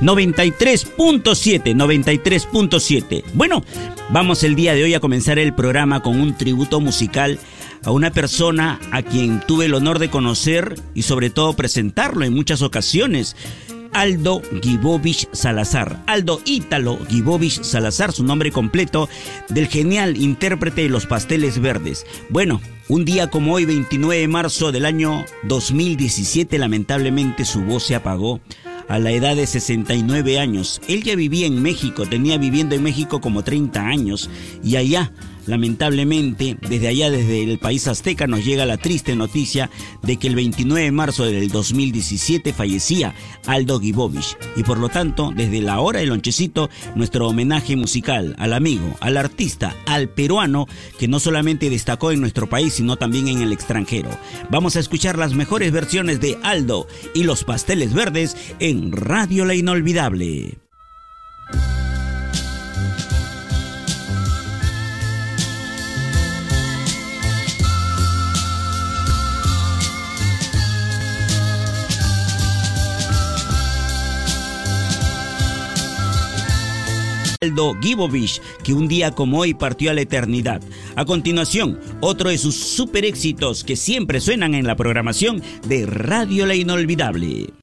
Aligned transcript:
93.7, 0.00 1.74
93.7. 1.74 3.24
Bueno, 3.34 3.64
vamos 4.10 4.44
el 4.44 4.54
día 4.54 4.74
de 4.74 4.84
hoy 4.84 4.94
a 4.94 5.00
comenzar 5.00 5.40
el 5.40 5.54
programa 5.54 6.02
con 6.02 6.20
un 6.20 6.36
tributo 6.36 6.80
musical 6.80 7.38
a 7.84 7.90
una 7.90 8.12
persona 8.12 8.78
a 8.92 9.02
quien 9.02 9.40
tuve 9.40 9.64
el 9.66 9.74
honor 9.74 9.98
de 9.98 10.08
conocer 10.08 10.80
y 10.94 11.02
sobre 11.02 11.30
todo 11.30 11.54
presentarlo 11.54 12.24
en 12.24 12.32
muchas 12.32 12.62
ocasiones. 12.62 13.34
Aldo 13.92 14.42
Gibovich 14.62 15.28
Salazar. 15.32 16.04
Aldo 16.06 16.40
Ítalo 16.44 16.98
Gibovich 17.08 17.62
Salazar, 17.62 18.12
su 18.12 18.22
nombre 18.22 18.52
completo, 18.52 19.08
del 19.48 19.66
genial 19.66 20.16
intérprete 20.16 20.82
de 20.82 20.90
los 20.90 21.06
pasteles 21.06 21.60
verdes. 21.60 22.06
Bueno, 22.28 22.60
un 22.88 23.04
día 23.04 23.30
como 23.30 23.54
hoy, 23.54 23.64
29 23.64 24.20
de 24.20 24.28
marzo 24.28 24.70
del 24.70 24.84
año 24.84 25.24
2017, 25.44 26.56
lamentablemente 26.58 27.44
su 27.44 27.62
voz 27.62 27.84
se 27.84 27.96
apagó 27.96 28.40
a 28.88 28.98
la 28.98 29.12
edad 29.12 29.36
de 29.36 29.46
69 29.46 30.38
años. 30.38 30.80
Él 30.88 31.02
ya 31.02 31.14
vivía 31.14 31.46
en 31.46 31.62
México, 31.62 32.06
tenía 32.06 32.38
viviendo 32.38 32.74
en 32.74 32.82
México 32.82 33.20
como 33.20 33.42
30 33.42 33.80
años 33.80 34.30
y 34.64 34.76
allá 34.76 35.12
Lamentablemente, 35.48 36.58
desde 36.68 36.88
allá, 36.88 37.10
desde 37.10 37.42
el 37.42 37.58
país 37.58 37.88
azteca, 37.88 38.26
nos 38.26 38.44
llega 38.44 38.66
la 38.66 38.76
triste 38.76 39.16
noticia 39.16 39.70
de 40.02 40.18
que 40.18 40.26
el 40.26 40.34
29 40.34 40.82
de 40.82 40.92
marzo 40.92 41.24
del 41.24 41.48
2017 41.48 42.52
fallecía 42.52 43.14
Aldo 43.46 43.80
Gibovich. 43.80 44.36
Y 44.56 44.62
por 44.62 44.76
lo 44.76 44.90
tanto, 44.90 45.32
desde 45.34 45.62
la 45.62 45.80
hora 45.80 46.00
del 46.00 46.10
lonchecito, 46.10 46.68
nuestro 46.94 47.26
homenaje 47.26 47.76
musical 47.76 48.36
al 48.38 48.52
amigo, 48.52 48.94
al 49.00 49.16
artista, 49.16 49.74
al 49.86 50.10
peruano, 50.10 50.66
que 50.98 51.08
no 51.08 51.18
solamente 51.18 51.70
destacó 51.70 52.12
en 52.12 52.20
nuestro 52.20 52.46
país, 52.46 52.74
sino 52.74 52.96
también 52.96 53.28
en 53.28 53.40
el 53.40 53.52
extranjero. 53.52 54.10
Vamos 54.50 54.76
a 54.76 54.80
escuchar 54.80 55.16
las 55.16 55.32
mejores 55.32 55.72
versiones 55.72 56.20
de 56.20 56.36
Aldo 56.42 56.86
y 57.14 57.22
los 57.22 57.44
pasteles 57.44 57.94
verdes 57.94 58.36
en 58.58 58.92
Radio 58.92 59.46
La 59.46 59.54
Inolvidable. 59.54 60.67
Aldo 77.40 77.76
Gibovich, 77.80 78.42
que 78.64 78.74
un 78.74 78.88
día 78.88 79.12
como 79.12 79.38
hoy 79.38 79.54
partió 79.54 79.92
a 79.92 79.94
la 79.94 80.00
eternidad. 80.00 80.60
A 80.96 81.04
continuación, 81.04 81.78
otro 82.00 82.30
de 82.30 82.38
sus 82.38 82.56
super 82.56 83.04
éxitos 83.04 83.62
que 83.62 83.76
siempre 83.76 84.20
suenan 84.20 84.56
en 84.56 84.66
la 84.66 84.74
programación 84.74 85.40
de 85.68 85.86
Radio 85.86 86.46
La 86.46 86.56
Inolvidable. 86.56 87.57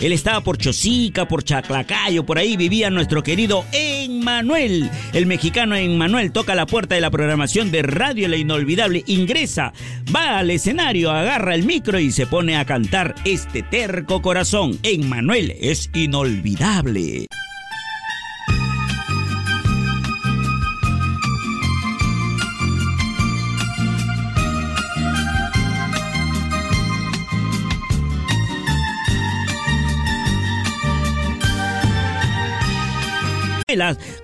Él 0.00 0.12
estaba 0.12 0.40
por 0.40 0.56
Chosica, 0.56 1.28
por 1.28 1.44
Chaclacayo, 1.44 2.24
por 2.24 2.38
ahí 2.38 2.56
vivía 2.56 2.90
nuestro 2.90 3.22
querido 3.22 3.64
Emmanuel. 3.72 4.90
El 5.12 5.26
mexicano 5.26 5.76
Emmanuel 5.76 6.32
toca 6.32 6.54
la 6.54 6.66
puerta 6.66 6.94
de 6.94 7.00
la 7.00 7.10
programación 7.10 7.70
de 7.70 7.82
Radio 7.82 8.28
La 8.28 8.36
Inolvidable, 8.36 9.04
ingresa, 9.06 9.72
va 10.14 10.38
al 10.38 10.50
escenario, 10.50 11.10
agarra 11.10 11.54
el 11.54 11.64
micro 11.64 11.98
y 11.98 12.10
se 12.12 12.26
pone 12.26 12.56
a 12.56 12.64
cantar 12.64 13.14
este 13.24 13.62
terco 13.62 14.22
corazón. 14.22 14.78
Emmanuel 14.82 15.54
es 15.60 15.90
inolvidable. 15.94 17.26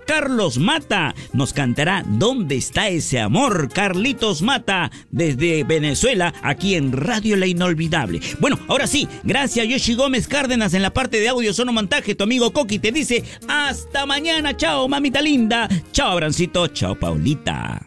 Carlos 0.06 0.58
Mata 0.58 1.14
nos 1.32 1.52
cantará 1.52 2.02
¿Dónde 2.04 2.56
está 2.56 2.88
ese 2.88 3.20
amor? 3.20 3.68
Carlitos 3.72 4.42
Mata 4.42 4.90
desde 5.10 5.62
Venezuela, 5.62 6.34
aquí 6.42 6.74
en 6.74 6.90
Radio 6.90 7.36
La 7.36 7.46
Inolvidable. 7.46 8.20
Bueno, 8.40 8.58
ahora 8.66 8.88
sí, 8.88 9.06
gracias 9.22 9.68
Yoshi 9.68 9.94
Gómez 9.94 10.26
Cárdenas 10.26 10.74
en 10.74 10.82
la 10.82 10.92
parte 10.92 11.20
de 11.20 11.28
audio 11.28 11.54
sonomontaje. 11.54 12.16
Tu 12.16 12.24
amigo 12.24 12.52
Coqui 12.52 12.80
te 12.80 12.90
dice 12.90 13.22
hasta 13.46 14.04
mañana. 14.04 14.56
Chao, 14.56 14.88
mamita 14.88 15.22
linda. 15.22 15.68
Chao, 15.92 16.10
Abrancito. 16.10 16.66
Chao, 16.68 16.96
Paulita. 16.98 17.85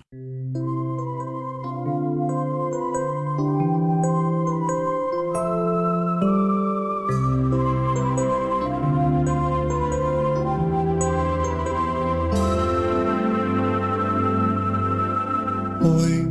Hoy 15.81 16.28